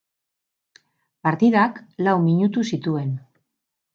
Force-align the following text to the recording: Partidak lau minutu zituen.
Partidak 1.27 1.77
lau 2.07 2.17
minutu 2.23 2.65
zituen. 2.71 3.15